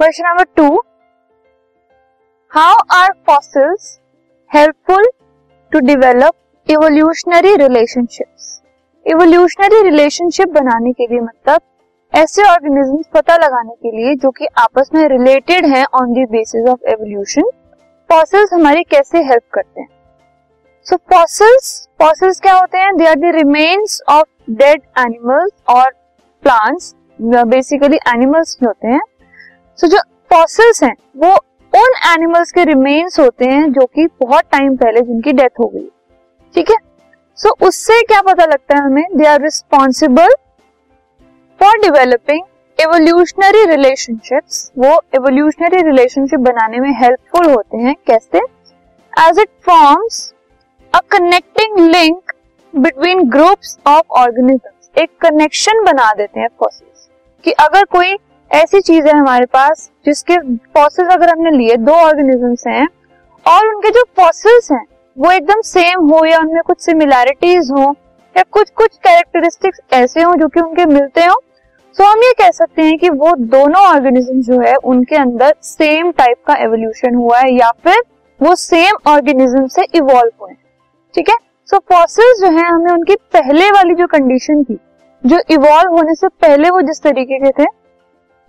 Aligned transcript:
Question 0.00 0.24
number 0.26 0.44
two 0.56 0.66
how 2.52 2.76
are 2.90 3.10
fossils 3.26 3.88
helpful 4.50 5.08
to 5.72 5.80
develop 5.86 6.70
evolutionary 6.70 7.54
relationships 7.56 8.46
evolutionary 9.06 9.82
relationship 9.82 10.48
बनाने 10.48 10.92
के 10.92 11.06
लिए 11.06 11.20
मतलब 11.20 11.60
ऐसे 12.12 12.42
ऑर्गेनिजम्स 12.42 13.06
पता 13.14 13.36
लगाने 13.36 13.74
के 13.74 13.90
लिए 13.96 14.14
जो 14.14 14.30
कि 14.30 14.46
आपस 14.58 14.90
में 14.94 15.02
रिलेटेड 15.08 15.66
हैं 15.74 15.84
on 16.00 16.12
the 16.12 16.26
basis 16.30 16.68
of 16.70 16.88
evolution 16.92 17.50
fossils 18.10 18.52
हमारी 18.52 18.82
कैसे 18.90 19.22
हेल्प 19.24 19.44
करते 19.54 19.80
हैं? 19.80 19.88
सो 20.86 20.96
फॉसिल्स 20.96 21.88
फॉसिल्स 22.02 22.40
क्या 22.40 22.54
होते 22.54 22.78
हैं? 22.78 22.96
They 22.96 23.06
are 23.06 23.14
the 23.14 23.34
remains 23.36 24.00
of 24.08 24.52
dead 24.62 24.82
animals 24.98 25.52
और 25.68 25.90
प्लांट्स 26.42 26.94
बेसिकली 27.20 27.98
एनिमल्स 28.14 28.58
होते 28.66 28.88
हैं। 28.88 29.00
सो 29.80 29.86
so, 29.86 29.92
जो 29.92 29.98
फॉसिल्स 30.30 30.82
हैं 30.82 30.94
वो 31.16 31.32
उन 31.72 31.92
एनिमल्स 32.08 32.52
के 32.52 32.64
रिमेन्स 32.64 33.20
होते 33.20 33.44
हैं 33.44 33.72
जो 33.72 33.86
कि 33.86 34.06
बहुत 34.06 34.44
टाइम 34.52 34.76
पहले 34.76 35.00
जिनकी 35.00 35.32
डेथ 35.32 35.60
हो 35.60 35.66
गई। 35.66 35.88
ठीक 36.54 36.70
है? 36.70 36.76
सो 37.36 37.48
so, 37.48 37.68
उससे 37.68 38.02
क्या 38.02 38.20
पता 38.22 38.44
लगता 38.44 38.76
है 38.76 38.82
हमें? 38.82 39.04
They 39.16 39.26
are 39.26 39.40
responsible 39.42 40.28
for 41.60 41.78
developing 41.78 42.44
evolutionary 42.80 43.64
relationships 43.64 44.72
वो 44.78 45.00
एवोल्यूशनरी 45.14 45.82
रिलेशनशिप 45.82 46.40
बनाने 46.40 46.78
में 46.78 46.90
हेल्पफुल 47.02 47.50
होते 47.50 47.76
हैं। 47.76 47.96
कैसे? 48.06 48.38
As 49.28 49.38
it 49.38 49.48
forms 49.66 50.34
a 50.94 51.00
connecting 51.10 51.78
link 51.78 52.32
between 52.74 53.28
groups 53.30 53.78
of 53.86 54.06
organisms 54.10 54.98
एक 54.98 55.10
कनेक्शन 55.20 55.84
बना 55.84 56.12
देते 56.12 56.40
हैं 56.40 56.48
फॉसिल्स 56.60 57.08
कि 57.44 57.52
अगर 57.52 57.84
कोई 57.84 58.16
ऐसी 58.50 58.80
चीज़ 58.80 59.06
है 59.06 59.12
हमारे 59.12 59.46
पास 59.46 59.90
जिसके 60.06 60.36
फॉसिल्स 60.74 61.12
अगर 61.12 61.30
हमने 61.30 61.50
लिए, 61.50 61.76
दो 61.76 61.92
ऑर्गेनिजम्स 61.94 62.66
हैं, 62.66 62.86
और 63.46 63.66
उनके 63.66 63.90
जो 63.90 64.02
फॉसिल्स 64.16 64.70
हैं, 64.72 64.84
वो 65.16 65.30
एकदम 65.32 65.60
सेम 65.64 66.08
हो 66.10 66.24
या 66.24 66.38
उनमें 66.38 66.62
कुछ 66.62 66.80
सिमिलैरिटीज 66.80 67.70
हो, 67.70 67.94
या 68.36 68.42
कुछ 68.52 68.70
कुछ 68.72 68.96
कैरेक्टरिस्टिक्स 68.98 69.80
ऐसे 69.92 70.22
हो 70.22 70.34
जो 70.34 70.48
कि 70.48 70.60
उनके 70.60 70.84
मिलते 70.86 71.24
हो 71.24 71.40
सो 71.96 72.04
हम 72.04 72.18
ये 72.18 72.32
कह 72.38 72.50
सकते 72.50 72.82
हैं 72.82 72.98
कि 72.98 73.08
वो 73.10 73.34
दोनों 73.46 73.82
ऑर्गेनिज्म 73.84 74.40
जो 74.42 74.60
है, 74.60 74.74
उनके 74.74 75.16
अंदर 75.16 75.54
सेम 75.62 76.10
टाइप 76.12 76.36
का 76.46 76.54
एवोल्यूशन 76.64 77.14
हुआ 77.14 77.38
है, 77.38 77.52
या 77.52 77.70
फिर 77.84 78.02
वो 78.40 78.54
सेम 78.56 79.10
ऑर्गेनिज्म 79.10 79.66
से 79.68 79.82
इवॉल्व 79.94 80.44
हुए 80.44 80.54
ठीक 81.14 81.28
है? 81.28 81.36
सो 81.68 81.78
फॉसिल्स 81.90 82.40
जो 82.40 82.50
है 82.50 82.66
हमें 82.66 82.92
उनकी 82.92 83.14
पहले 83.32 83.70
वाली 83.70 83.94
जो 83.94 84.06
कंडीशन 84.08 84.62
थी, 84.64 84.78
जो 85.24 85.38
इवॉल्व 85.50 85.92
होने 85.92 86.14
से 86.14 86.28
पहले 86.28 86.70
वो 86.70 86.80
जिस 86.82 87.02
तरीके 87.02 87.38
के 87.38 87.50
थे 87.52 87.66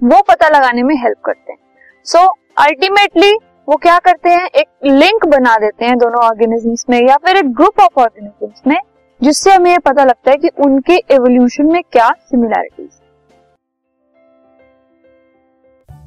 वो 0.04 0.22
पता 0.22 0.48
लगाने 0.48 0.84
में 0.84 0.96
हेल्प 0.96 1.18
करते 1.26 1.52
हैं। 1.52 1.60
सो 2.06 2.18
so, 2.18 2.30
अल्टीमेटली 2.58 3.34
वो 3.68 3.76
क्या 3.76 3.98
करते 4.00 4.30
हैं? 4.30 4.48
एक 4.48 4.68
लिंक 4.86 5.26
बना 5.26 5.56
देते 5.58 5.86
हैं 5.86 5.98
दोनों 5.98 6.24
ऑर्गेनिजम्स 6.24 6.86
में 6.90 7.00
या 7.10 7.18
फिर 7.18 7.38
एक 7.38 7.54
ग्रुप 7.54 7.80
ऑफ़ 7.80 8.00
ऑर्गेनिजम्स 8.00 8.62
में 8.68 8.78
जिससे 9.22 9.54
हमें 9.54 9.72
ये 9.72 9.78
पता 9.78 10.04
लगता 10.04 10.32
है 10.32 10.38
कि 10.38 10.50
उनके 10.60 10.94
एवोल्यूशन 11.12 11.66
में 11.66 11.82
क्या 11.92 12.10
similarities 12.10 12.90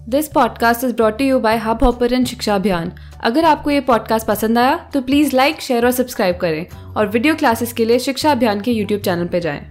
this 0.08 0.28
podcast 0.28 0.84
is 0.84 0.94
brought 0.96 1.20
you 1.20 1.38
by 1.38 1.56
hub 1.56 1.84
hopper 1.84 2.24
शिक्षा 2.24 2.54
अभियान 2.54 2.92
अगर 3.24 3.44
आपको 3.44 3.70
ये 3.70 3.80
पॉडकास्ट 3.80 4.26
पसंद 4.26 4.58
आया 4.58 4.90
तो 4.94 5.00
प्लीज़ 5.00 5.36
लाइक 5.36 5.60
शेयर 5.60 5.84
और 5.84 5.90
सब्सक्राइब 5.90 6.36
करें। 6.36 6.66
और 6.96 7.06
वीडियो 7.06 7.34
क्लासेस 7.34 7.72
के 7.72 7.84
लिए 7.84 7.98
शिक्षा 7.98 8.32
अभियान 8.32 8.60
के 8.60 8.70
यूट्यूब 8.70 9.00
चैनल 9.00 9.26
पर 9.26 9.38
जाएँ। 9.38 9.66